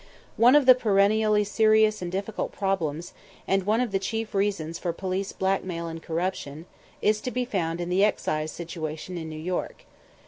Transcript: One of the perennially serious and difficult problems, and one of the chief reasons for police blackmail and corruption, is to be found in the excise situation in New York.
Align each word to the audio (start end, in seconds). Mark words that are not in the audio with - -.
One 0.35 0.55
of 0.55 0.65
the 0.65 0.73
perennially 0.73 1.43
serious 1.43 2.01
and 2.01 2.11
difficult 2.11 2.51
problems, 2.51 3.13
and 3.47 3.67
one 3.67 3.79
of 3.79 3.91
the 3.91 3.99
chief 3.99 4.33
reasons 4.33 4.79
for 4.79 4.91
police 4.93 5.31
blackmail 5.31 5.87
and 5.87 6.01
corruption, 6.01 6.65
is 7.03 7.21
to 7.21 7.29
be 7.29 7.45
found 7.45 7.79
in 7.79 7.89
the 7.89 8.03
excise 8.03 8.51
situation 8.51 9.15
in 9.15 9.29
New 9.29 9.35
York. 9.37 9.85